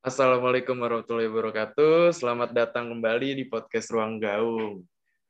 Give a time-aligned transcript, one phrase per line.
[0.00, 2.16] Assalamualaikum warahmatullahi wabarakatuh.
[2.16, 4.80] Selamat datang kembali di podcast Ruang Gaung.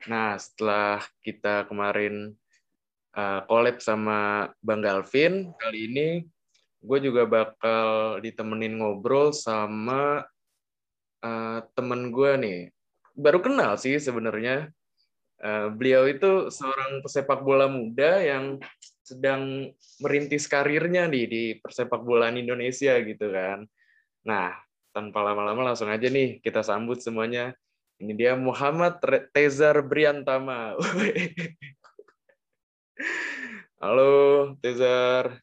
[0.07, 2.39] Nah, setelah kita kemarin
[3.18, 6.09] uh, collab sama Bang Galvin, kali ini
[6.86, 10.22] gue juga bakal ditemenin ngobrol sama
[11.18, 12.61] uh, temen gue nih.
[13.18, 14.71] Baru kenal sih sebenarnya.
[15.43, 18.63] Uh, beliau itu seorang pesepak bola muda yang
[19.02, 23.66] sedang merintis karirnya nih di persepak bolaan Indonesia gitu kan.
[24.25, 24.52] Nah,
[24.90, 27.54] tanpa lama-lama langsung aja nih kita sambut semuanya.
[28.00, 28.99] Ini dia Muhammad
[29.30, 30.75] Tezar Briantama.
[33.83, 34.12] Halo,
[34.61, 35.41] Tezar.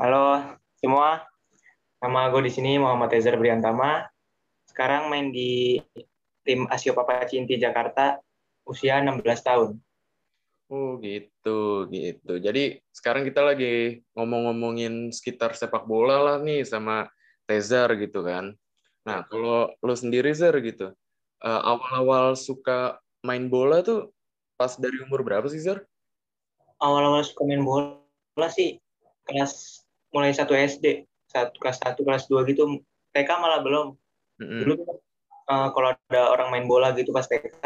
[0.00, 1.28] Halo semua,
[2.00, 4.08] nama gue di sini Muhammad Tezar Briantama.
[4.64, 5.76] Sekarang main di
[6.40, 8.16] tim Asio Papa Cinti Jakarta,
[8.64, 9.76] usia 16 tahun.
[10.70, 12.38] Oh gitu, gitu.
[12.38, 17.10] Jadi sekarang kita lagi ngomong-ngomongin sekitar sepak bola lah nih sama
[17.42, 18.54] Tezar gitu kan.
[19.02, 20.94] Nah kalau lo sendiri Zer gitu,
[21.42, 24.14] uh, awal-awal suka main bola tuh
[24.54, 25.82] pas dari umur berapa sih Zer?
[26.78, 28.78] Awal-awal suka main bola sih
[29.26, 29.82] kelas
[30.14, 31.02] mulai satu SD,
[31.34, 32.78] satu kelas satu kelas dua gitu.
[33.10, 33.98] TK malah belum.
[34.38, 34.60] Mm-hmm.
[34.62, 34.74] Dulu
[35.50, 37.58] uh, kalau ada orang main bola gitu pas TK,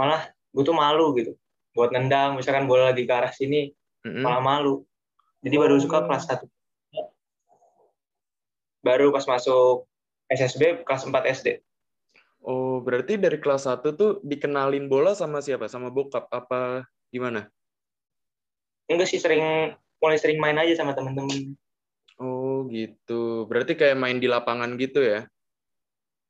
[0.00, 1.36] malah gue tuh malu gitu
[1.76, 3.70] buat nendang misalkan bola lagi ke arah sini
[4.06, 4.22] mm-hmm.
[4.22, 4.82] malah malu.
[5.40, 5.60] Jadi oh.
[5.64, 6.04] baru suka oh.
[6.08, 6.46] kelas satu.
[8.80, 9.84] Baru pas masuk
[10.32, 11.60] SSB kelas 4 SD
[12.44, 15.68] oh berarti dari kelas 1 tuh dikenalin bola sama siapa?
[15.68, 16.28] Sama bokap?
[16.32, 17.48] Apa gimana?
[18.88, 21.54] Enggak sih sering mulai sering main aja sama temen-temen.
[22.20, 23.44] Oh gitu.
[23.48, 25.24] Berarti kayak main di lapangan gitu ya?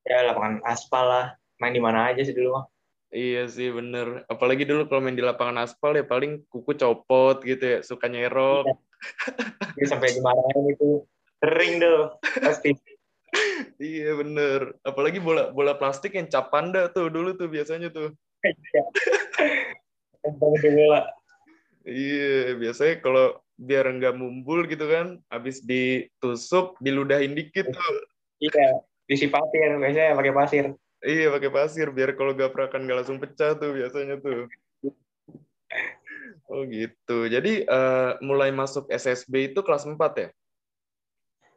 [0.06, 1.26] Ya lapangan aspal lah.
[1.62, 2.64] Main di mana aja sih dulu mah
[3.10, 4.22] Iya sih bener.
[4.30, 8.70] Apalagi dulu kalau main di lapangan aspal ya paling kuku copot gitu ya, suka nyerok.
[9.74, 9.86] Iya.
[9.90, 11.02] sampai dimarahin itu.
[11.40, 12.00] Sering tuh,
[12.38, 12.70] pasti.
[13.82, 14.78] iya bener.
[14.86, 18.14] Apalagi bola bola plastik yang cap panda tuh dulu tuh biasanya tuh.
[20.70, 21.10] bola.
[21.82, 27.94] Iya, biasanya kalau biar nggak mumbul gitu kan, habis ditusuk, diludahin dikit tuh.
[28.38, 30.64] Iya, disipatin biasanya pakai pasir.
[31.00, 34.48] Iya pakai pasir biar kalau gaprakan nggak langsung pecah tuh biasanya tuh.
[36.50, 37.30] Oh gitu.
[37.30, 40.28] Jadi uh, mulai masuk SSB itu kelas 4 ya?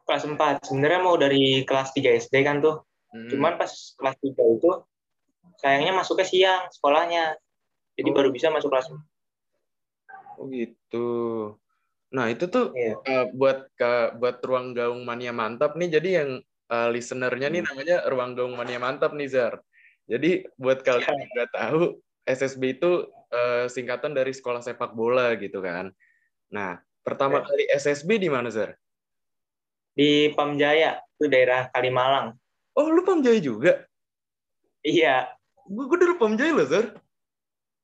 [0.06, 0.70] Kelas 4.
[0.70, 2.86] Sebenarnya mau dari kelas 3 SD kan tuh.
[3.10, 3.26] Hmm.
[3.26, 4.70] Cuman pas kelas 3 itu
[5.58, 7.34] sayangnya masuknya siang sekolahnya.
[7.98, 8.14] Jadi oh.
[8.14, 8.94] baru bisa masuk kelas
[10.38, 11.10] Oh gitu.
[12.14, 12.94] Nah, itu tuh iya.
[12.94, 15.98] uh, buat ke buat ruang gaung mania mantap nih.
[15.98, 16.30] Jadi yang
[16.74, 17.70] uh, listenernya nih hmm.
[17.70, 19.62] namanya Ruang Gaung Mania Mantap nih Zar.
[20.10, 25.62] Jadi buat kalian yang nggak tahu, SSB itu uh, singkatan dari Sekolah Sepak Bola gitu
[25.62, 25.94] kan.
[26.52, 27.46] Nah, pertama ya.
[27.48, 28.76] kali SSB di mana Zar?
[29.94, 32.34] Di Pamjaya, itu daerah Kalimalang.
[32.74, 33.86] Oh, lu Pamjaya juga?
[34.82, 35.30] Iya.
[35.70, 36.86] Gue, gue dulu Pamjaya loh, Zar.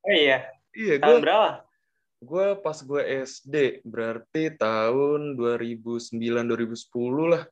[0.04, 0.50] Oh iya?
[0.74, 1.16] Iya, gue...
[1.22, 1.64] berapa?
[2.20, 7.48] Gue pas gue SD, berarti tahun 2009-2010 lah.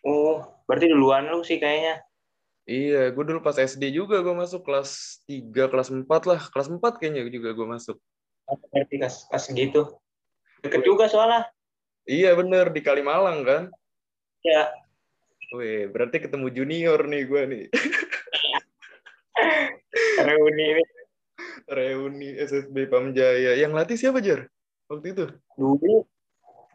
[0.00, 2.00] Oh, berarti duluan lu sih kayaknya.
[2.64, 6.40] Iya, gue dulu pas SD juga gue masuk kelas 3, kelas 4 lah.
[6.54, 7.96] Kelas 4 kayaknya juga gue masuk.
[8.70, 9.82] Berarti kelas, kelas gitu.
[10.62, 11.48] Deket juga soalnya.
[12.08, 13.62] Iya bener, di Kalimalang kan?
[14.44, 14.72] Iya.
[15.50, 17.64] Wih, berarti ketemu junior nih gue nih.
[20.20, 20.84] Reuni ini.
[21.66, 23.58] Reuni SSB Pamjaya.
[23.58, 24.46] Yang latih siapa, Jar?
[24.86, 25.24] Waktu itu?
[25.58, 26.06] Dulu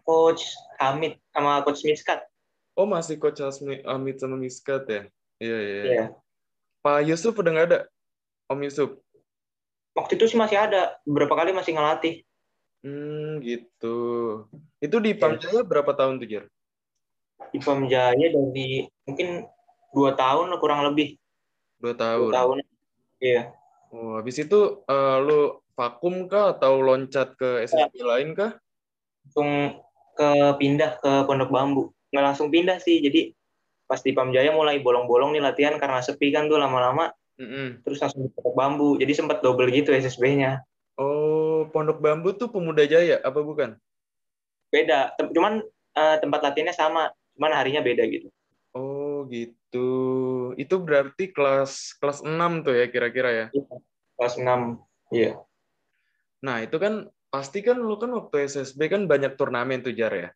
[0.03, 0.43] Coach
[0.79, 2.23] Hamid sama Coach Miskat.
[2.75, 3.39] Oh masih coach
[3.87, 5.01] Amit sama Miskat ya?
[5.39, 5.83] Iya iya.
[5.87, 6.05] Iya.
[6.83, 7.79] Pak Yusuf udah nggak ada?
[8.51, 8.99] Om Yusuf?
[9.95, 10.99] Waktu itu sih masih ada.
[11.07, 12.27] Beberapa kali masih ngelatih.
[12.83, 13.97] Hmm gitu.
[14.83, 15.19] Itu di iya.
[15.23, 16.45] Pamjaya berapa tahun tuh Jer?
[17.55, 19.47] Di Pamjaya dari mungkin
[19.95, 21.15] dua tahun kurang lebih.
[21.79, 22.27] Dua tahun.
[22.27, 22.55] Dua tahun.
[23.23, 23.55] Iya.
[23.95, 28.05] Oh, habis itu uh, lu vakum kah atau loncat ke SSB ya.
[28.05, 28.59] lain kah?
[29.23, 29.79] Langsung
[30.19, 30.29] ke
[30.59, 33.03] pindah ke Pondok Bambu nggak langsung pindah sih.
[33.03, 33.35] Jadi
[33.85, 37.11] pas di Pamjaya mulai bolong-bolong nih latihan karena sepi kan tuh lama-lama.
[37.35, 37.83] Mm-hmm.
[37.83, 38.89] terus langsung di Pondok Bambu.
[38.95, 40.63] Jadi sempat double gitu SSB-nya
[40.99, 43.75] oh Pondok Bambu tuh Pemuda Jaya apa bukan?
[44.71, 45.15] Beda.
[45.31, 45.63] Cuman
[45.95, 48.27] uh, tempat latihannya sama cuman harinya beda gitu.
[48.75, 49.89] Oh gitu.
[50.55, 53.45] Itu berarti kelas kelas 6 tuh ya kira-kira ya?
[53.51, 53.75] Iya,
[54.19, 55.31] kelas 6 iya.
[56.43, 60.29] Nah itu kan pasti kan lu kan waktu SSB kan banyak turnamen tuh Jar ya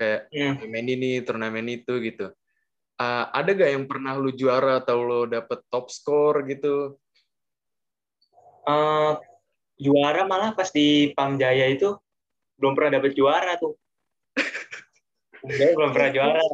[0.00, 0.56] kayak hmm.
[0.56, 2.32] turnamen ini turnamen itu gitu
[2.96, 6.96] uh, ada gak yang pernah lu juara atau lu dapet top score gitu
[8.64, 9.20] uh,
[9.76, 11.92] juara malah pas di Pamjaya itu
[12.56, 13.76] belum pernah dapet juara tuh
[15.40, 16.44] Enggak, belum pernah juara.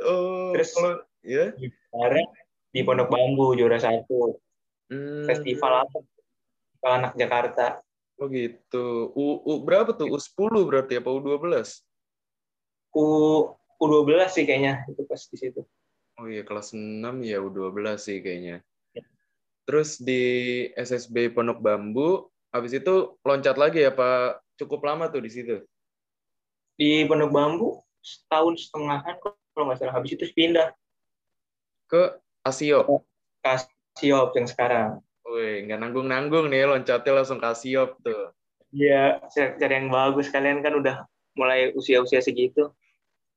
[0.00, 1.52] Oh, Terus kalau ya?
[1.92, 2.22] Juara
[2.72, 4.40] di Pondok Bambu juara satu.
[4.88, 5.98] Hmm, Festival apa?
[6.00, 7.66] Festival anak Jakarta.
[8.20, 9.12] Oh gitu.
[9.16, 10.08] U, U berapa tuh?
[10.08, 11.44] U10 berarti apa U12?
[12.94, 13.04] U
[13.80, 15.60] U12 sih kayaknya itu pas di situ.
[16.20, 18.60] Oh iya, kelas 6 ya U12 sih kayaknya.
[18.92, 19.04] Ya.
[19.64, 20.22] Terus di
[20.76, 24.44] SSB Pondok Bambu, habis itu loncat lagi ya Pak?
[24.60, 25.64] Cukup lama tuh di situ.
[26.76, 27.68] Di Pondok Bambu
[28.04, 29.16] setahun setengahan
[29.56, 29.96] kalau nggak salah.
[29.96, 30.76] Habis itu pindah
[31.88, 32.84] Ke Asio.
[33.40, 33.56] ke
[33.96, 34.88] Siop yang sekarang.
[35.24, 38.32] Wih, nggak nanggung-nanggung nih loncatnya langsung ke Asiop tuh.
[38.70, 40.30] Iya, cari yang bagus.
[40.30, 42.70] Kalian kan udah mulai usia-usia segitu.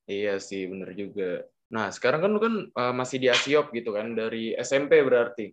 [0.07, 1.47] Iya sih, bener juga.
[1.71, 5.49] Nah, sekarang kan lu kan uh, masih di Asiop gitu kan, dari SMP berarti.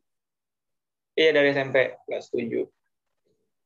[1.15, 1.97] Iya, dari SMP.
[2.07, 2.61] Nggak setuju.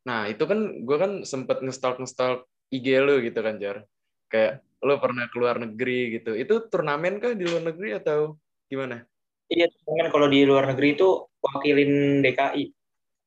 [0.04, 3.88] Nah, itu kan gue kan sempet ngestalk-ngestalk IG lu gitu kan, Jar.
[4.28, 6.36] Kayak lu pernah keluar negeri gitu.
[6.36, 8.36] Itu turnamen kah di luar negeri atau
[8.68, 9.00] gimana?
[9.48, 11.08] Iya, kan kalau di luar negeri itu
[11.40, 12.64] wakilin DKI.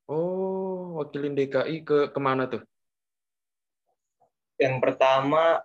[0.10, 2.62] Oh, wakilin DKI ke ke mana tuh?
[4.58, 5.62] Yang pertama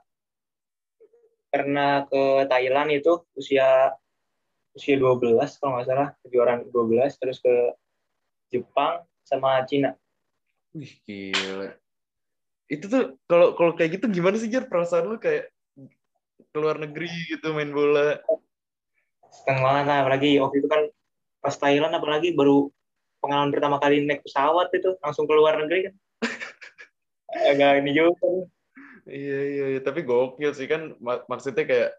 [1.53, 3.93] pernah ke Thailand itu usia
[4.73, 7.77] usia 12 kalau nggak salah kejuaraan 12 terus ke
[8.49, 9.93] Jepang sama Cina.
[10.73, 11.77] Wih gila.
[12.73, 15.53] Itu tuh kalau kalau kayak gitu gimana sih Jar perasaan lu kayak
[16.57, 18.17] keluar negeri gitu main bola?
[19.29, 20.89] Seneng banget lah apalagi waktu itu kan
[21.45, 22.73] pas Thailand apalagi baru
[23.21, 25.95] pengalaman pertama kali naik pesawat itu langsung keluar negeri kan.
[27.53, 28.49] Agak ini juga.
[29.03, 31.91] Iya, iya, iya, tapi gokil sih kan mak maksudnya kayak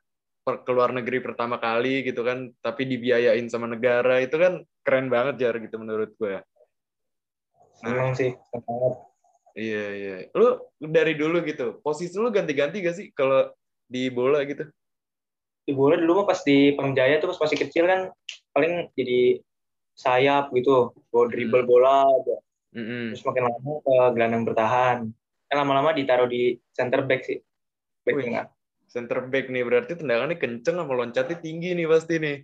[0.43, 5.39] per keluar negeri pertama kali gitu kan, tapi dibiayain sama negara itu kan keren banget
[5.39, 6.39] jar gitu menurut gue.
[7.79, 8.95] Seneng sih, seneng
[9.53, 10.15] Iya, iya.
[10.33, 13.53] Lu dari dulu gitu, posisi lu ganti-ganti gak sih kalau
[13.85, 14.65] di bola gitu?
[15.63, 18.01] Di bola dulu mah pas di Pamjaya tuh pas masih kecil kan
[18.49, 19.43] paling jadi
[19.93, 22.37] sayap gitu, bawa dribble bola aja.
[22.73, 23.05] Mm -hmm.
[23.13, 24.99] Terus makin lama ke gelandang bertahan
[25.57, 27.39] lama-lama ditaruh di center back sih.
[28.03, 28.45] Back Wih, tengah.
[28.89, 32.37] Center back nih berarti tendangannya kenceng sama loncatnya tinggi nih pasti nih.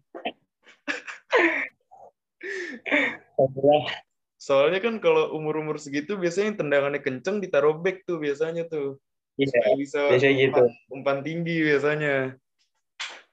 [4.39, 8.97] Soalnya kan kalau umur-umur segitu biasanya tendangannya kenceng ditaruh back tuh biasanya tuh.
[9.37, 10.63] Iya, bisa biasanya umpan, gitu.
[10.89, 12.15] Umpan tinggi biasanya.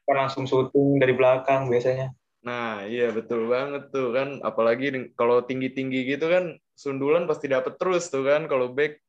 [0.07, 2.13] Kan langsung syuting dari belakang biasanya.
[2.45, 4.45] Nah, iya betul banget tuh kan.
[4.45, 9.01] Apalagi kalau tinggi-tinggi gitu kan sundulan pasti dapet terus tuh kan kalau back.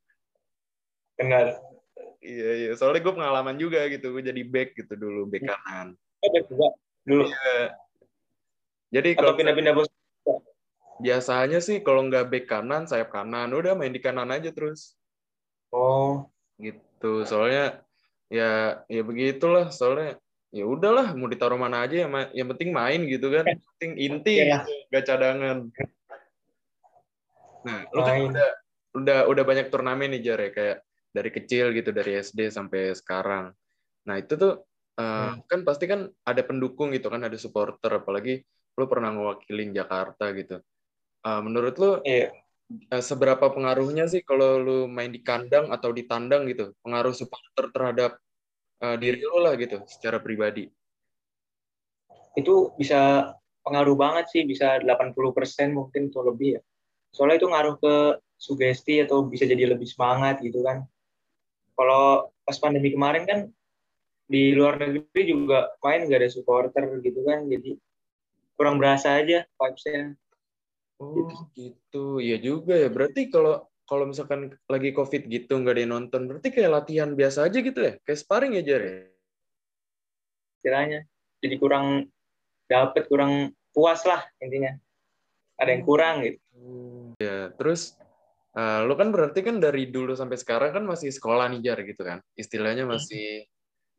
[1.18, 1.58] Benar.
[2.22, 2.72] Iya, iya.
[2.78, 4.14] Soalnya gue pengalaman juga gitu.
[4.14, 5.98] Gue jadi back gitu dulu, back kanan.
[6.22, 6.68] Oh, back juga
[7.04, 7.26] dulu.
[7.26, 7.58] Iya.
[8.88, 9.90] Jadi Atau pindah-pindah bos.
[10.98, 13.54] Biasanya sih kalau nggak back kanan, sayap kanan.
[13.54, 14.98] Udah main di kanan aja terus.
[15.74, 16.30] Oh.
[16.58, 17.26] Gitu.
[17.26, 17.82] Soalnya
[18.30, 19.70] ya ya begitulah.
[19.74, 20.18] Soalnya
[20.50, 23.46] ya udahlah mau ditaruh mana aja yang, yang penting main gitu kan.
[23.46, 24.66] Yang penting inti ya.
[24.90, 25.70] gak cadangan.
[27.68, 28.50] Nah, lu kan udah
[28.96, 30.78] udah udah banyak turnamen nih Jar ya kayak
[31.18, 33.50] dari kecil gitu dari SD sampai sekarang.
[34.06, 34.62] Nah itu tuh
[35.02, 35.50] uh, hmm.
[35.50, 38.46] kan pasti kan ada pendukung gitu kan ada supporter apalagi
[38.78, 40.62] lu pernah ngewakilin Jakarta gitu.
[41.26, 42.30] Uh, menurut lu yeah.
[42.94, 47.74] uh, seberapa pengaruhnya sih kalau lu main di kandang atau di tandang gitu pengaruh supporter
[47.74, 48.12] terhadap
[48.86, 50.70] uh, diri lu lah gitu secara pribadi?
[52.38, 53.34] Itu bisa
[53.66, 55.18] pengaruh banget sih bisa 80%
[55.74, 56.62] mungkin atau lebih ya.
[57.10, 57.96] Soalnya itu ngaruh ke
[58.38, 60.86] sugesti atau bisa jadi lebih semangat gitu kan
[61.78, 63.40] kalau pas pandemi kemarin kan
[64.28, 67.80] di luar negeri juga main nggak ada supporter gitu kan jadi
[68.58, 70.18] kurang berasa aja vibesnya.
[70.98, 71.46] Oh gitu.
[71.54, 72.90] gitu ya juga ya.
[72.90, 77.48] Berarti kalau kalau misalkan lagi covid gitu nggak ada yang nonton berarti kayak latihan biasa
[77.48, 77.94] aja gitu ya?
[78.04, 79.06] Kayak sparring aja ya?
[80.60, 81.00] Istilahnya
[81.40, 82.10] jadi kurang
[82.66, 84.74] dapet kurang puas lah intinya.
[85.62, 86.42] Ada yang kurang gitu.
[87.22, 87.94] Ya terus
[88.58, 92.02] Uh, lu kan berarti kan dari dulu sampai sekarang kan masih sekolah nih Jar gitu
[92.02, 92.26] kan.
[92.34, 93.46] Istilahnya masih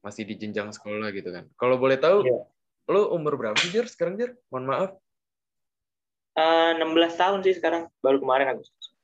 [0.02, 1.46] masih di jenjang sekolah gitu kan.
[1.54, 2.42] Kalau boleh tahu yeah.
[2.90, 4.34] lu umur berapa sih Jar sekarang Jar?
[4.50, 4.90] Mohon maaf.
[6.34, 8.94] Uh, 16 tahun sih sekarang, baru kemarin Agustus.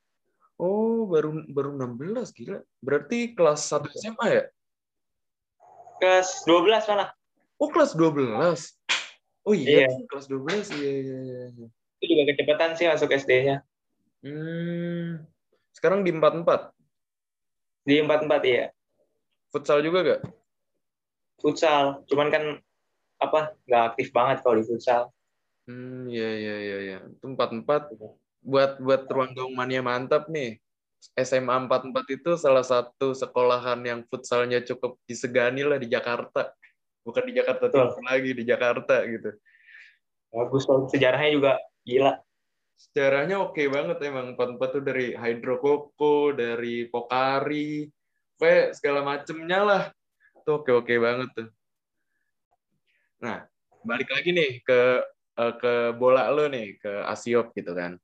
[0.58, 2.58] Oh, baru baru 16 gila.
[2.82, 4.44] Berarti kelas 1 SMA ya?
[6.02, 7.11] Kelas 12 malah.
[7.62, 8.34] Oh, kelas 12.
[9.46, 9.94] Oh iya, yeah.
[10.11, 10.75] kelas 12.
[10.78, 11.66] Iya, iya, iya.
[12.02, 13.62] Itu juga kecepatan sih masuk SD-nya.
[14.25, 15.20] Hmm,
[15.85, 16.73] sekarang di 44?
[17.85, 18.73] Di 44 iya.
[19.53, 20.21] Futsal juga gak?
[21.45, 22.45] Futsal, cuman kan
[23.21, 25.12] apa nggak aktif banget kalau di futsal.
[25.69, 26.99] Hmm, iya iya iya iya.
[27.05, 27.93] Itu 44
[28.41, 30.57] buat buat ruang gaung mania mantap nih.
[31.21, 36.57] SMA 44 itu salah satu sekolahan yang futsalnya cukup disegani lah di Jakarta.
[37.05, 39.37] bukan di Jakarta Timur lagi di Jakarta gitu
[40.33, 41.53] bagus sejarahnya juga
[41.85, 42.17] gila
[42.75, 44.35] sejarahnya oke okay banget emang.
[44.35, 47.88] Empat tuh dari hidrokoko dari pokari
[48.38, 49.83] kayak segala macemnya lah.
[50.45, 51.49] Tuh oke oke banget tuh.
[53.23, 53.47] Nah
[53.85, 54.81] balik lagi nih ke
[55.38, 57.97] uh, ke bola lo nih ke Asiop gitu kan.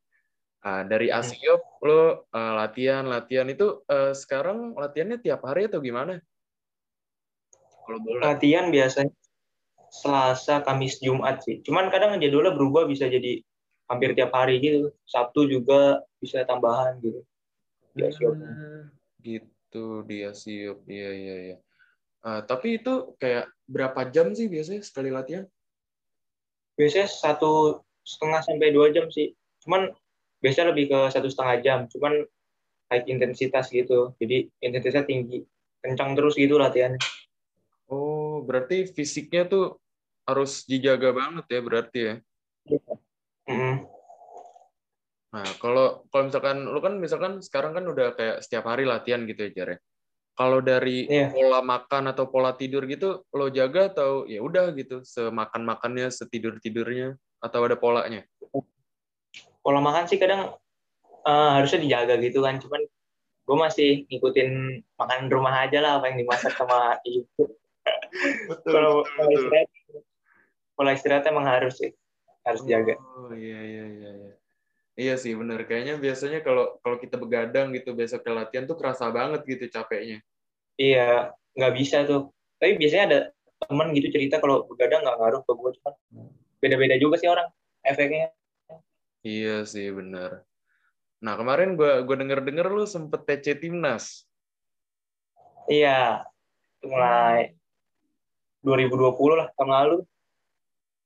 [0.60, 1.18] Uh, dari hmm.
[1.18, 6.20] Asiop lo uh, latihan latihan itu uh, sekarang latihannya tiap hari atau gimana?
[7.86, 8.36] Kalau bola.
[8.36, 9.10] Latihan biasanya
[9.90, 11.58] Selasa, Kamis, Jumat sih.
[11.66, 13.42] Cuman kadang jadwalnya berubah bisa jadi
[13.90, 14.94] hampir tiap hari gitu.
[15.02, 17.26] Sabtu juga bisa tambahan gitu.
[17.90, 18.38] Di Asiop.
[18.38, 20.86] Hmm, gitu di Asiop.
[20.86, 21.56] Iya, iya, iya.
[22.22, 25.50] Uh, tapi itu kayak berapa jam sih biasanya sekali latihan?
[26.78, 29.34] Biasanya satu setengah sampai dua jam sih.
[29.66, 29.90] Cuman
[30.38, 31.78] biasanya lebih ke satu setengah jam.
[31.90, 32.22] Cuman
[32.94, 34.14] high intensitas gitu.
[34.22, 35.42] Jadi intensitasnya tinggi.
[35.82, 37.02] Kencang terus gitu latihannya.
[37.90, 39.82] Oh, berarti fisiknya tuh
[40.28, 42.14] harus dijaga banget ya berarti ya.
[43.50, 43.76] Mm.
[45.30, 49.50] Nah, kalau kalau misalkan lu kan misalkan sekarang kan udah kayak setiap hari latihan gitu
[49.50, 49.76] ya, Jare.
[50.34, 51.28] Kalau dari yeah.
[51.34, 56.56] pola makan atau pola tidur gitu lo jaga atau ya udah gitu, semakan makannya, setidur
[56.62, 58.24] tidurnya atau ada polanya?
[59.60, 60.56] Pola makan sih kadang
[61.26, 62.80] uh, harusnya dijaga gitu kan, cuman
[63.50, 64.50] gue masih ngikutin
[64.94, 67.50] makan rumah aja lah apa yang dimasak sama ibu.
[68.50, 70.00] betul, kalau betul, betul
[70.80, 71.92] pola istirahat emang harus sih
[72.50, 74.34] harus jaga oh iya iya iya iya.
[75.00, 79.08] Iya sih benar kayaknya biasanya kalau kalau kita begadang gitu besok ke latihan tuh kerasa
[79.08, 80.20] banget gitu capeknya.
[80.76, 82.28] Iya nggak bisa tuh.
[82.60, 83.20] Tapi biasanya ada
[83.64, 85.90] temen gitu cerita kalau begadang nggak ngaruh ke gue cuma
[86.60, 87.48] beda-beda juga sih orang
[87.80, 88.28] efeknya.
[89.24, 90.44] Iya sih benar
[91.20, 94.24] nah kemarin gue gue denger denger lu sempet TC timnas.
[95.68, 96.24] Iya
[96.80, 97.52] mulai
[98.64, 99.98] 2020 lah tahun lalu.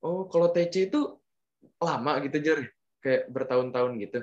[0.07, 1.19] Oh, kalau TC itu
[1.85, 2.61] lama gitu, Jar?
[3.05, 4.21] Kayak bertahun-tahun gitu?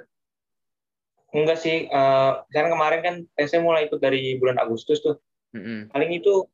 [1.32, 1.88] Enggak sih.
[1.88, 5.16] Uh, kemarin kan TC mulai ikut dari bulan Agustus tuh.
[5.56, 5.96] Mm-hmm.
[5.96, 6.48] Paling itu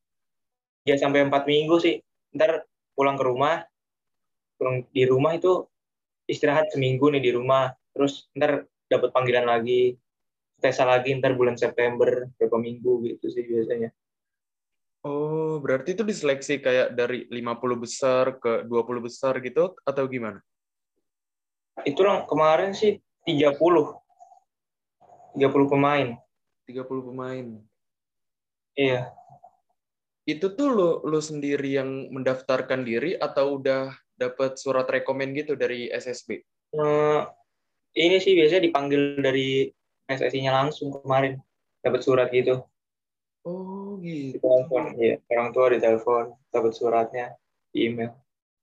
[0.86, 1.98] ya sampai empat minggu sih.
[2.38, 3.66] Ntar pulang ke rumah,
[4.62, 5.66] pulang di rumah itu
[6.30, 7.74] istirahat seminggu nih di rumah.
[7.94, 9.98] Terus ntar dapat panggilan lagi,
[10.62, 13.90] tes lagi ntar bulan September, beberapa minggu gitu sih biasanya.
[15.06, 20.44] Oh, berarti itu diseleksi kayak dari 50 besar ke 20 besar gitu atau gimana?
[21.86, 23.58] Itu kemarin sih 30.
[23.58, 23.98] 30
[25.70, 26.18] pemain.
[26.66, 27.46] 30 pemain.
[28.78, 29.12] Iya.
[30.28, 35.88] Itu tuh lo lo sendiri yang mendaftarkan diri atau udah dapat surat rekomend gitu dari
[35.94, 36.42] SSB?
[36.76, 37.24] Uh,
[37.96, 39.72] eh, ini sih biasanya dipanggil dari
[40.10, 41.40] SSI-nya langsung kemarin
[41.80, 42.60] dapat surat gitu.
[43.48, 44.44] Oh gitu.
[44.44, 45.16] Telepon, ya.
[45.32, 47.32] Orang tua ditelepon, dapat suratnya
[47.72, 48.12] di email.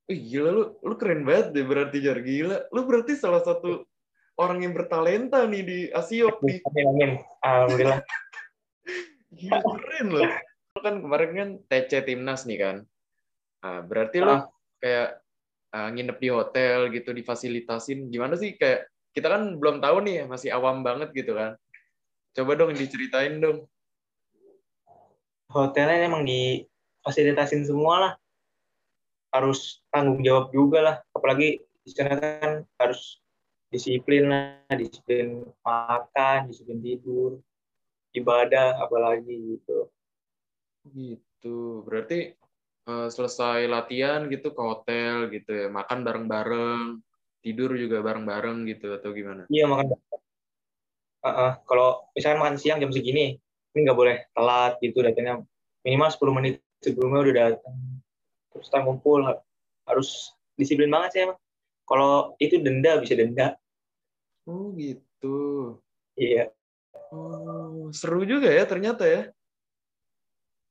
[0.04, 2.68] Wih, gila lu, lu keren banget deh berarti Jar gila.
[2.70, 3.88] Lu berarti salah satu
[4.36, 6.60] orang yang bertalenta nih di Asiop nih.
[6.68, 7.10] Amin, amin.
[7.40, 8.00] Alhamdulillah.
[9.38, 10.28] gila keren loh.
[10.76, 12.76] Lu kan kemarin kan TC Timnas nih kan.
[13.64, 14.44] Nah, berarti lu ah.
[14.82, 15.24] kayak
[15.72, 18.12] uh, nginep di hotel gitu, difasilitasin.
[18.12, 21.56] Gimana sih kayak kita kan belum tahu nih, masih awam banget gitu kan.
[22.36, 23.64] Coba dong diceritain dong
[25.54, 28.12] hotelnya emang difasilitasin semua lah
[29.34, 30.96] harus tanggung jawab juga lah.
[31.10, 33.18] Apalagi di sana kan harus
[33.74, 34.62] disiplin lah.
[34.70, 37.42] Disiplin makan disiplin tidur
[38.14, 39.90] ibadah apalagi gitu.
[40.94, 41.82] Gitu.
[41.82, 42.30] Berarti
[42.86, 45.66] uh, selesai latihan gitu ke hotel gitu ya.
[45.66, 47.02] Makan bareng-bareng
[47.42, 49.50] tidur juga bareng-bareng gitu atau gimana?
[49.50, 49.98] Iya makan
[51.24, 51.52] uh -uh.
[51.66, 53.36] kalau misalnya makan siang jam segini
[53.74, 55.02] ini nggak boleh telat gitu.
[55.02, 55.42] Datangnya
[55.82, 57.76] minimal 10 menit sebelumnya udah datang
[58.64, 59.20] terus kita ngumpul
[59.84, 61.36] harus disiplin banget sih emang.
[61.84, 63.60] Kalau itu denda bisa denda.
[64.48, 65.76] Oh gitu.
[66.16, 66.48] Iya.
[67.12, 69.28] Oh seru juga ya ternyata ya.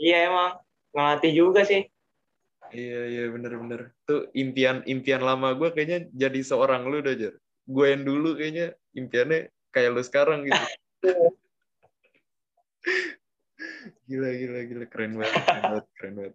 [0.01, 0.51] Iya emang.
[0.97, 1.85] Ngelatih juga sih.
[2.73, 7.37] Iya iya bener-bener tuh impian impian lama gue kayaknya jadi seorang lu udah jar
[7.69, 10.57] gue yang dulu kayaknya impiannya kayak lu sekarang gitu.
[14.09, 14.85] Gila gila gila.
[14.89, 16.33] Keren banget keren banget keren banget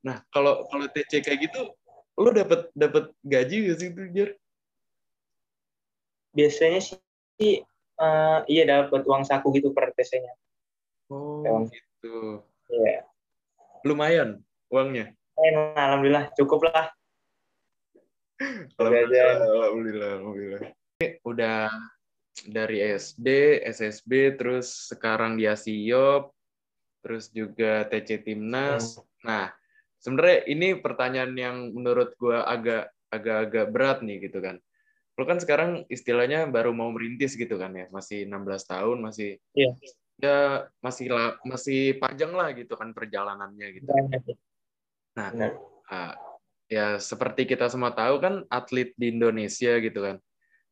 [0.00, 1.70] nah kalau kalau TC kayak gitu
[2.20, 4.30] lo dapat dapat gaji gak sih itu Jar?
[6.36, 7.64] biasanya sih
[8.00, 10.32] uh, iya dapat uang saku gitu per TC-nya
[11.12, 11.64] oh uang.
[11.68, 13.02] gitu iya yeah.
[13.84, 14.40] lumayan
[14.72, 15.12] uangnya
[15.76, 16.88] alhamdulillah cukup lah
[18.80, 20.60] alhamdulillah alhamdulillah alhamdulillah
[21.24, 21.68] udah
[22.46, 26.32] dari SD, SSB, terus sekarang di Asiop.
[27.00, 29.00] terus juga TC Timnas.
[29.00, 29.04] Hmm.
[29.24, 29.46] Nah,
[30.00, 34.56] sebenarnya ini pertanyaan yang menurut gue agak agak-agak berat nih gitu kan.
[35.18, 39.74] Lo kan sekarang istilahnya baru mau merintis gitu kan ya, masih 16 tahun, masih yeah.
[40.16, 40.36] ya
[40.80, 43.90] masih lah, masih panjang lah gitu kan perjalanannya gitu.
[45.18, 45.28] Nah,
[45.90, 46.12] uh,
[46.70, 50.16] ya seperti kita semua tahu kan atlet di Indonesia gitu kan.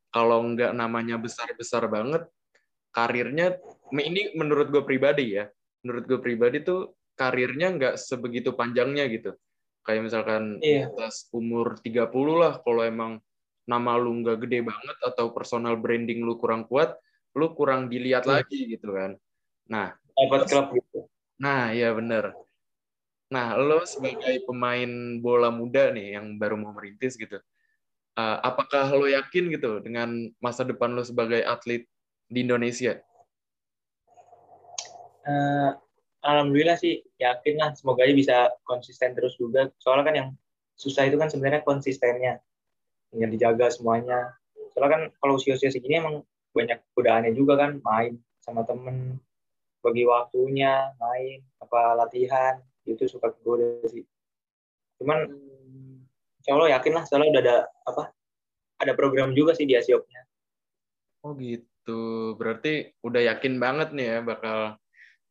[0.08, 2.24] Kalau nggak namanya besar-besar banget,
[2.94, 3.60] karirnya
[3.92, 5.50] ini menurut gue pribadi ya,
[5.84, 9.34] menurut gue pribadi tuh karirnya nggak sebegitu panjangnya gitu.
[9.82, 10.86] Kayak misalkan iya.
[10.86, 12.06] atas umur 30
[12.38, 13.12] lah kalau emang
[13.68, 16.94] nama lu nggak gede banget atau personal branding lu kurang kuat,
[17.34, 18.32] lu kurang dilihat hmm.
[18.32, 19.18] lagi gitu kan.
[19.66, 21.10] Nah, dapat klub gitu.
[21.42, 22.32] Nah, iya bener.
[23.28, 27.36] Nah, lo sebagai pemain bola muda nih yang baru mau merintis gitu,
[28.16, 31.84] uh, apakah lo yakin gitu dengan masa depan lo sebagai atlet
[32.26, 32.96] di Indonesia?
[35.28, 35.76] Uh,
[36.28, 38.36] Alhamdulillah sih yakin lah semoga aja bisa
[38.68, 39.72] konsisten terus juga.
[39.80, 40.28] Soalnya kan yang
[40.76, 42.44] susah itu kan sebenarnya konsistennya.
[43.16, 44.36] Yang dijaga semuanya.
[44.76, 46.20] Soalnya kan kalau usia-usia segini emang
[46.52, 49.16] banyak godaannya juga kan main sama temen
[49.80, 54.04] bagi waktunya main apa latihan itu suka kegoda sih.
[55.00, 55.24] Cuman
[56.44, 57.56] insya Allah yakin lah soalnya udah ada
[57.88, 58.02] apa
[58.84, 60.28] ada program juga sih di Asiopnya
[61.22, 62.34] oh gitu.
[62.36, 64.78] Berarti udah yakin banget nih ya bakal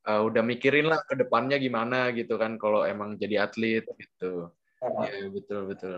[0.07, 4.49] uh, udah mikirin lah ke depannya gimana gitu kan kalau emang jadi atlet gitu.
[4.79, 5.95] Iya betul betul.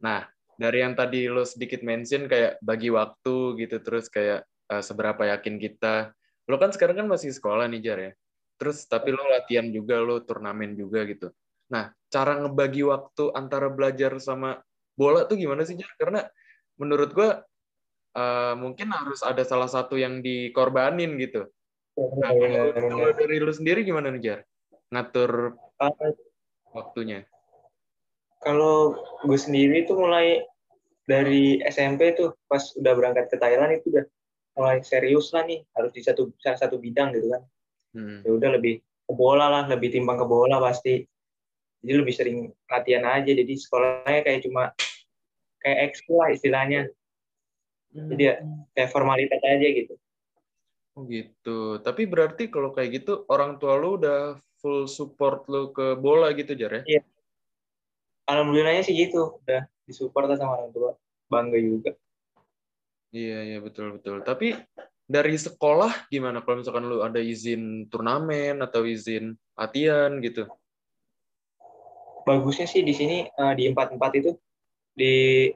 [0.00, 5.26] Nah dari yang tadi lo sedikit mention kayak bagi waktu gitu terus kayak uh, seberapa
[5.36, 6.14] yakin kita.
[6.46, 8.12] Lo kan sekarang kan masih sekolah nih Jar ya.
[8.60, 11.34] Terus tapi lo latihan juga lo turnamen juga gitu.
[11.74, 14.62] Nah cara ngebagi waktu antara belajar sama
[14.94, 15.90] bola tuh gimana sih Jar?
[15.98, 16.22] Karena
[16.78, 17.40] menurut gua
[18.14, 21.48] uh, mungkin harus ada salah satu yang dikorbanin gitu
[22.00, 24.40] Nah, kalau dari lu sendiri gimana nih Jar?
[24.88, 25.60] Ngatur
[26.72, 27.28] waktunya?
[28.40, 30.40] Kalau gue sendiri tuh mulai
[31.04, 34.04] dari SMP tuh pas udah berangkat ke Thailand itu udah
[34.56, 37.42] mulai serius lah nih harus di satu salah satu bidang gitu kan.
[37.92, 38.24] Hmm.
[38.24, 41.04] Ya udah lebih ke bola lah, lebih timbang ke bola pasti.
[41.84, 43.28] Jadi lebih sering latihan aja.
[43.28, 44.72] Jadi sekolahnya kayak cuma
[45.60, 46.88] kayak ekskul lah istilahnya.
[47.92, 48.40] Jadi ya
[48.72, 50.00] kayak formalitas aja gitu.
[51.00, 51.80] Oh gitu.
[51.80, 56.52] Tapi berarti kalau kayak gitu orang tua lu udah full support lu ke bola gitu
[56.52, 56.82] Jar ya?
[56.84, 57.02] Iya.
[58.28, 59.40] Alhamdulillahnya sih gitu.
[59.40, 60.92] Udah disupport sama orang tua.
[61.32, 61.96] Bangga juga.
[63.16, 64.20] Iya, iya betul betul.
[64.20, 64.52] Tapi
[65.08, 70.52] dari sekolah gimana kalau misalkan lu ada izin turnamen atau izin latihan gitu?
[72.28, 74.36] Bagusnya sih di sini uh, di empat empat itu
[74.92, 75.48] di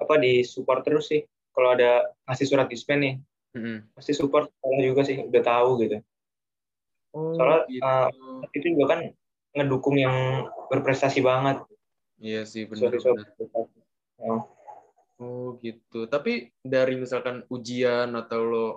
[0.00, 1.20] apa di support terus sih.
[1.52, 3.14] Kalau ada ngasih surat dispen nih,
[3.56, 3.78] hmm.
[3.96, 5.96] pasti support sekolah juga sih udah tahu gitu
[7.16, 7.82] oh, soalnya gitu.
[7.82, 8.08] uh,
[8.52, 9.00] itu juga kan
[9.56, 11.64] ngedukung yang berprestasi banget
[12.20, 13.26] iya sih benar, benar.
[14.20, 14.42] Oh.
[15.20, 18.72] oh gitu tapi dari misalkan ujian atau lo uh,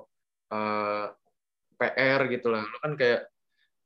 [0.55, 1.05] eh,
[1.79, 3.27] PR gitu lah lo kan kayak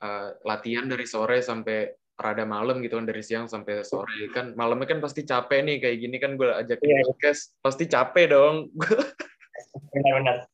[0.06, 4.86] uh, latihan dari sore sampai rada malam gitu kan dari siang sampai sore kan malamnya
[4.86, 7.02] kan pasti capek nih kayak gini kan gue ajak yeah.
[7.10, 8.70] podcast pasti capek dong
[9.94, 10.46] benar-benar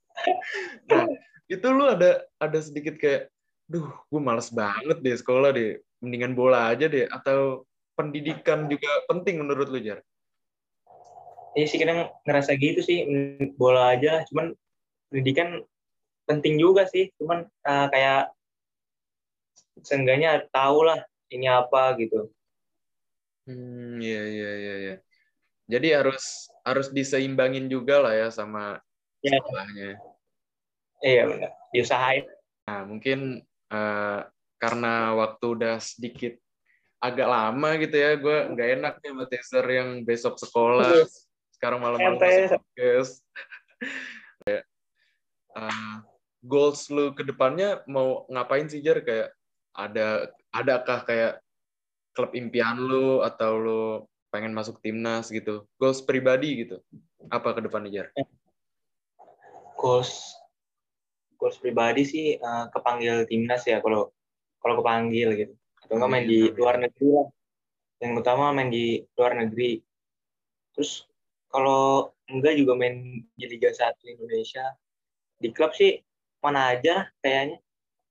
[0.89, 1.05] nah
[1.49, 3.33] itu lu ada ada sedikit kayak
[3.69, 9.43] duh gue males banget deh sekolah deh mendingan bola aja deh atau pendidikan juga penting
[9.43, 9.99] menurut lu jar
[11.57, 13.03] Iya sih kadang ngerasa gitu sih
[13.57, 14.53] bola aja cuman
[15.09, 15.65] pendidikan
[16.29, 18.29] penting juga sih cuman uh, kayak
[19.81, 21.01] seenggaknya tahu lah
[21.33, 22.29] ini apa gitu
[23.49, 24.95] hmm iya iya iya ya.
[25.65, 28.77] jadi harus harus diseimbangin juga lah ya sama
[29.25, 29.41] ya.
[29.41, 30.08] sekolahnya
[30.99, 32.25] Iya benar, diusahain.
[32.67, 34.21] Nah mungkin uh,
[34.59, 36.35] karena waktu udah sedikit
[36.99, 41.07] agak lama gitu ya, gue nggak enak nih sama teaser yang besok sekolah,
[41.55, 43.23] sekarang malam-malam podcast.
[44.43, 44.59] ya.
[45.55, 45.95] uh,
[46.43, 48.99] goals lu ke depannya mau ngapain sih Jar?
[48.99, 49.31] Kayak
[49.71, 51.33] ada adakah kayak
[52.11, 53.83] klub impian lu atau lu
[54.27, 55.63] pengen masuk timnas gitu?
[55.79, 56.83] Goals pribadi gitu.
[57.31, 58.07] Apa ke depannya Jar?
[59.79, 60.38] Goals
[61.39, 64.11] goals pribadi sih uh, kepanggil timnas ya kalau
[64.59, 65.53] kalau kepanggil gitu.
[65.79, 67.27] Atau enggak main di luar negeri lah.
[68.03, 69.79] Yang utama main di luar negeri.
[70.75, 71.07] Terus
[71.47, 74.75] kalau enggak juga main di Liga 1 Indonesia.
[75.39, 75.95] Di klub sih
[76.43, 77.63] mana aja kayaknya.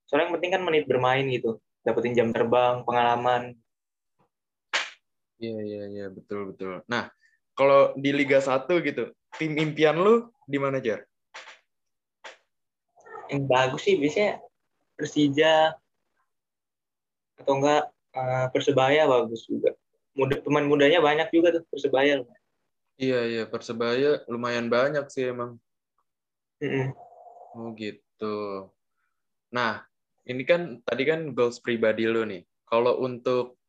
[0.08, 1.60] Soalnya yang penting kan menit bermain gitu.
[1.84, 3.52] Dapetin jam terbang pengalaman.
[5.36, 6.06] Iya iya iya.
[6.08, 6.80] Betul betul.
[6.88, 7.12] Nah
[7.52, 11.04] kalau di Liga 1 gitu tim impian lu di mana Jar?
[13.28, 14.42] Yang bagus sih biasanya
[14.98, 15.78] Persija
[17.38, 17.86] atau enggak
[18.18, 19.70] uh, persebaya bagus juga.
[20.18, 22.26] Muda teman mudanya banyak juga tuh persebaya
[22.98, 25.54] iya iya persebaya lumayan banyak sih emang.
[26.58, 26.86] Mm -hmm.
[27.54, 28.36] oh gitu.
[29.54, 29.86] Nah
[30.26, 32.42] ini kan tadi kan goals pribadi lo nih.
[32.66, 33.62] Kalau untuk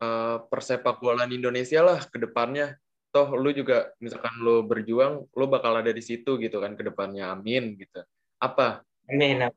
[0.00, 2.80] uh, persepak bolaan Indonesia lah ke depannya
[3.12, 7.36] toh lu juga misalkan lu berjuang lu bakal ada di situ gitu kan ke depannya.
[7.36, 8.00] Amin gitu
[8.40, 8.82] apa?
[9.10, 9.50] Amin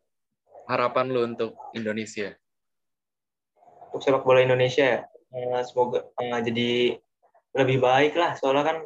[0.68, 2.36] harapan lu untuk Indonesia?
[3.90, 7.00] Untuk sepak bola Indonesia uh, semoga uh, jadi
[7.56, 8.36] lebih baik lah.
[8.36, 8.78] Soalnya kan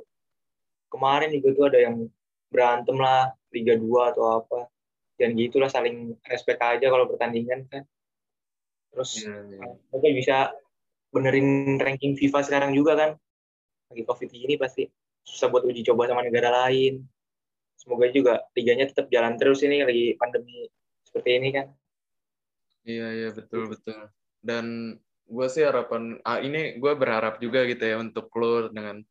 [0.93, 2.07] kemarin juga tuh ada yang
[2.47, 4.69] berantem lah Liga 2 atau apa.
[5.17, 7.83] Dan gitulah saling respect aja kalau pertandingan kan.
[8.93, 9.75] Terus yeah.
[9.91, 10.37] mereka bisa
[11.11, 13.11] benerin ranking FIFA sekarang juga kan.
[13.91, 14.87] Lagi covid ini pasti
[15.21, 17.05] susah buat uji coba sama negara lain
[17.81, 20.69] semoga juga liganya tetap jalan terus ini lagi pandemi
[21.01, 21.67] seperti ini kan.
[22.85, 24.13] Iya iya betul betul.
[24.37, 29.01] Dan gue sih harapan ah, ini gue berharap juga gitu ya untuk lo dengan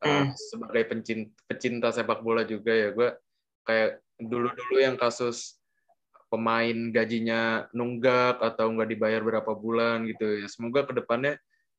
[0.00, 2.88] uh, sebagai pecinta, pecinta sepak bola juga ya.
[2.96, 3.12] Gue
[3.68, 5.60] kayak dulu-dulu yang kasus
[6.32, 10.48] pemain gajinya nunggak atau nggak dibayar berapa bulan gitu ya.
[10.48, 11.36] Semoga ke depannya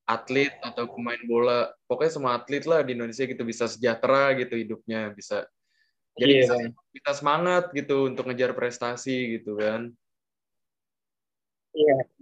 [0.07, 5.11] atlet atau pemain bola pokoknya semua atlet lah di Indonesia gitu bisa sejahtera gitu hidupnya
[5.11, 5.43] bisa
[6.17, 6.41] jadi yeah.
[6.43, 6.55] bisa,
[6.93, 9.93] bisa semangat gitu untuk ngejar prestasi gitu kan
[11.77, 12.17] iya yeah.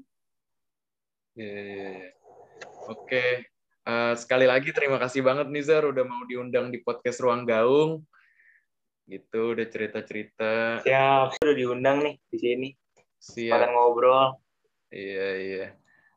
[1.36, 2.16] Yeah, yeah.
[2.88, 3.32] Oke, okay.
[3.84, 7.44] uh, eh, sekali lagi terima kasih banget nih Zar udah mau diundang di podcast Ruang
[7.44, 8.08] Gaung.
[9.04, 10.80] Gitu, udah cerita-cerita.
[10.80, 12.70] Siap, sudah diundang nih di sini.
[13.20, 13.68] Siap.
[13.68, 14.40] ngobrol.
[14.96, 15.68] Iya, iya.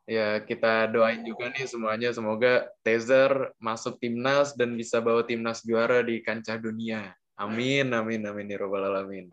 [0.07, 5.99] Ya, kita doain juga nih semuanya semoga Tezer masuk timnas dan bisa bawa timnas juara
[5.99, 7.11] di kancah dunia.
[7.39, 9.31] Amin, amin, amin, ya robbal alamin.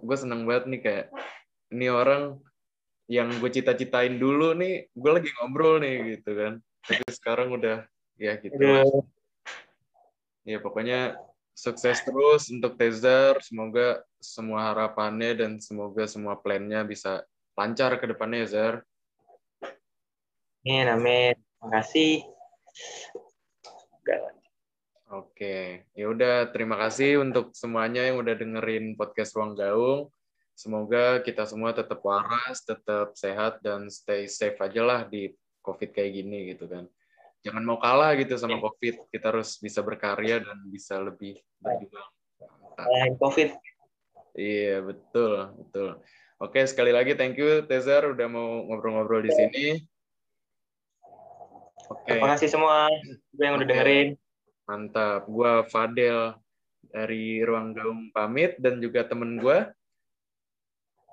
[0.00, 1.06] Gue seneng banget nih kayak
[1.68, 2.40] ini orang
[3.12, 6.52] yang gue cita-citain dulu nih, gue lagi ngobrol nih gitu kan.
[6.80, 7.84] Tapi sekarang udah
[8.16, 8.56] ya gitu.
[8.56, 9.04] Yeah.
[10.46, 11.20] Ya pokoknya
[11.52, 13.36] sukses terus untuk Tezer.
[13.44, 18.74] Semoga semua harapannya dan semoga semua plannya bisa lancar ke depannya ya Zer.
[20.64, 21.34] Amin, amin.
[21.36, 22.24] Terima kasih.
[25.06, 30.10] Oke, ya udah terima kasih untuk semuanya yang udah dengerin podcast Ruang Gaung.
[30.58, 35.30] Semoga kita semua tetap waras, tetap sehat, dan stay safe aja lah di
[35.62, 36.90] COVID kayak gini gitu kan.
[37.46, 39.06] Jangan mau kalah gitu sama COVID.
[39.14, 42.10] Kita harus bisa berkarya dan bisa lebih berjuang.
[42.74, 43.50] Lain COVID.
[44.34, 45.54] Iya, betul.
[45.54, 45.88] betul.
[46.42, 49.66] Oke, sekali lagi thank you Tezer udah mau ngobrol-ngobrol di sini.
[51.94, 52.10] Oke.
[52.10, 52.90] Terima kasih semua
[53.38, 54.18] yang udah dengerin.
[54.66, 55.24] Mantap.
[55.30, 56.34] Gua Fadel
[56.90, 59.58] dari Ruang Gaung pamit dan juga temen gue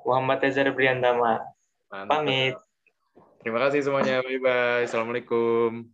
[0.04, 1.40] Muhammad Ezra Briantama.
[1.88, 2.60] Pamit.
[3.40, 4.20] Terima kasih semuanya.
[4.20, 4.88] Bye-bye.
[4.88, 5.88] Assalamualaikum.